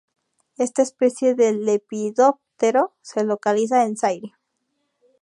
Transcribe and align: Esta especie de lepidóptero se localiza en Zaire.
Esta 0.57 0.81
especie 0.81 1.35
de 1.35 1.53
lepidóptero 1.53 2.95
se 3.03 3.23
localiza 3.23 3.83
en 3.85 3.97
Zaire. 3.97 4.33